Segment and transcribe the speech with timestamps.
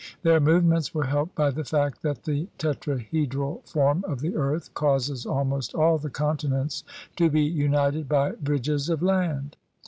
[0.23, 5.27] Their movements were helped by the fact that the tetrahedral form of the earth causes
[5.27, 6.83] almost all the continents
[7.17, 9.57] to be united by bridges of land.